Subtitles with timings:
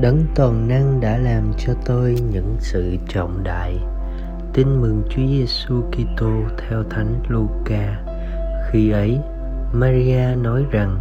[0.00, 3.78] Đấng toàn năng đã làm cho tôi những sự trọng đại.
[4.52, 8.00] Tin mừng Chúa Giêsu Kitô theo Thánh Luca.
[8.70, 9.18] Khi ấy,
[9.72, 10.98] Maria nói rằng: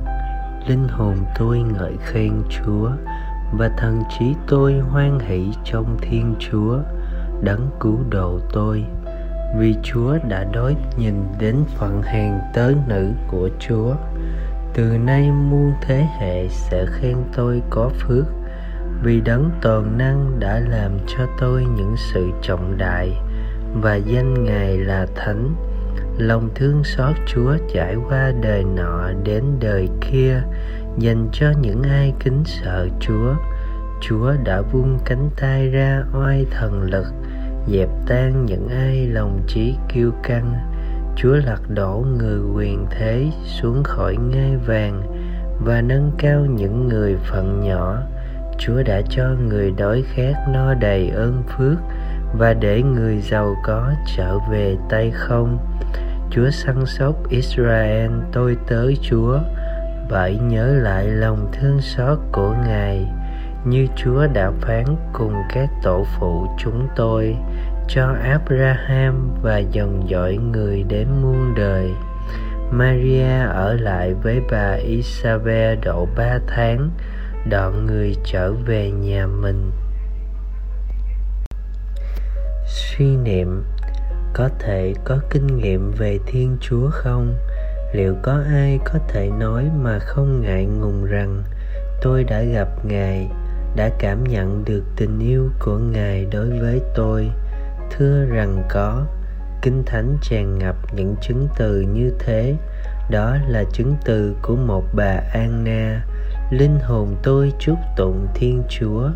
[0.67, 2.89] Linh hồn tôi ngợi khen Chúa
[3.57, 6.79] và thần trí tôi hoan hỷ trong Thiên Chúa,
[7.41, 8.85] đấng cứu độ tôi.
[9.57, 13.95] Vì Chúa đã đối nhìn đến phận hèn tớ nữ của Chúa.
[14.73, 18.25] Từ nay muôn thế hệ sẽ khen tôi có phước
[19.03, 23.17] vì đấng toàn năng đã làm cho tôi những sự trọng đại,
[23.81, 25.55] và danh ngài là thánh.
[26.17, 30.41] Lòng thương xót chúa trải qua đời nọ đến đời kia,
[30.97, 33.35] dành cho những ai kính sợ chúa.
[34.01, 37.05] Chúa đã vung cánh tay ra oai thần lực,
[37.67, 40.53] dẹp tan những ai lòng trí kiêu căng.
[41.15, 45.01] Chúa lật đổ người quyền thế xuống khỏi ngai vàng
[45.65, 47.97] và nâng cao những người phận nhỏ.
[48.57, 51.77] Chúa đã cho người đói khát no đầy ơn phước
[52.37, 55.57] và để người giàu có trở về tay không.
[56.31, 59.39] Chúa săn sóc Israel tôi tới Chúa,
[60.09, 63.05] bởi nhớ lại lòng thương xót của Ngài,
[63.65, 67.35] như Chúa đã phán cùng các tổ phụ chúng tôi,
[67.87, 71.91] cho Abraham và dòng dõi người đến muôn đời.
[72.71, 76.89] Maria ở lại với bà Isabel độ ba tháng,
[77.49, 79.71] đoạn người trở về nhà mình.
[82.65, 83.63] Suy niệm,
[84.33, 87.35] có thể có kinh nghiệm về thiên chúa không?
[87.93, 91.43] Liệu có ai có thể nói mà không ngại ngùng rằng,
[92.01, 93.29] tôi đã gặp ngài,
[93.75, 97.31] đã cảm nhận được tình yêu của ngài đối với tôi.
[97.91, 99.05] Thưa rằng có,
[99.61, 102.55] kinh thánh tràn ngập những chứng từ như thế.
[103.09, 106.05] Đó là chứng từ của một bà anna
[106.49, 109.09] linh hồn tôi chúc tụng thiên chúa.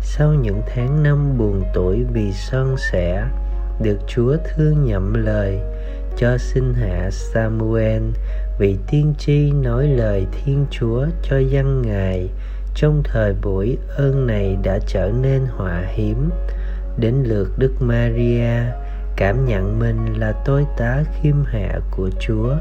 [0.00, 3.24] Sau những tháng năm buồn tuổi vì son sẻ,
[3.82, 5.58] được chúa thương nhậm lời
[6.16, 8.02] cho sinh hạ samuel.
[8.58, 12.28] Vị tiên tri nói lời thiên chúa cho dân ngài
[12.74, 16.30] trong thời buổi ơn này đã trở nên họa hiếm.
[16.98, 18.50] Đến lượt đức maria,
[19.16, 22.54] cảm nhận mình là tôi tá khiêm hạ của chúa,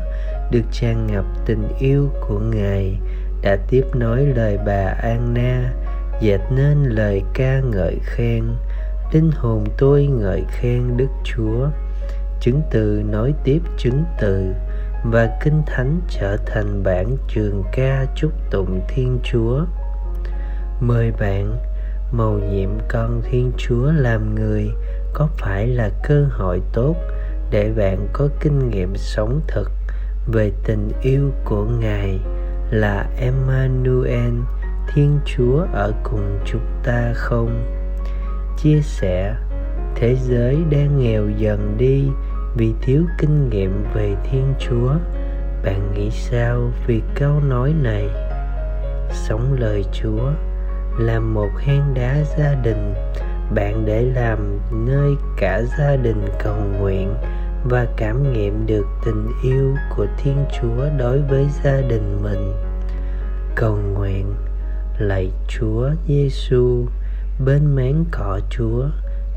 [0.51, 2.99] được tràn ngập tình yêu của ngài
[3.45, 5.73] đã tiếp nối lời bà Anna,
[6.21, 8.43] dệt nên lời ca ngợi khen.
[9.13, 11.67] Linh hồn tôi ngợi khen Đức Chúa.
[12.39, 14.53] Chứng từ nói tiếp chứng từ,
[15.03, 19.65] và kinh thánh trở thành bản trường ca chúc tụng Thiên Chúa.
[20.79, 21.57] Mời bạn,
[22.11, 24.71] mầu nhiệm con Thiên Chúa làm người,
[25.13, 26.95] có phải là cơ hội tốt
[27.51, 29.71] để bạn có kinh nghiệm sống thực
[30.27, 32.19] về tình yêu của Ngài?
[32.71, 34.33] Là Emmanuel,
[34.93, 37.63] Thiên Chúa ở cùng chúng ta không?
[38.57, 39.35] Chia sẻ,
[39.95, 42.03] Thế giới đang nghèo dần đi
[42.57, 44.93] vì thiếu kinh nghiệm về Thiên Chúa.
[45.65, 48.09] Bạn nghĩ sao về câu nói này?
[49.11, 50.31] Sống lời Chúa
[50.99, 52.93] là một hang đá gia đình
[53.55, 57.13] bạn để làm nơi cả gia đình cầu nguyện
[57.69, 62.53] và cảm nghiệm được tình yêu của thiên chúa đối với gia đình mình.
[63.55, 64.35] Cầu nguyện
[64.99, 66.85] lạy chúa giêsu
[67.45, 68.85] bên mến cỏ chúa,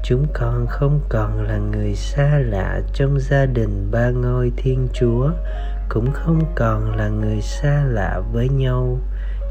[0.05, 5.31] chúng con không còn là người xa lạ trong gia đình ba ngôi thiên chúa,
[5.89, 8.99] cũng không còn là người xa lạ với nhau.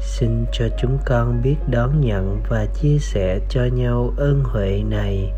[0.00, 5.32] Xin cho chúng con biết đón nhận và chia sẻ cho nhau ơn huệ này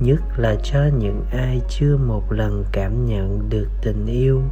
[0.00, 4.42] nhất là cho những ai chưa một lần cảm nhận được tình yêu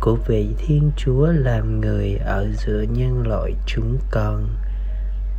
[0.00, 4.48] của vị thiên chúa làm người ở giữa nhân loại chúng con.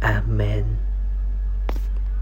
[0.01, 0.63] Amen.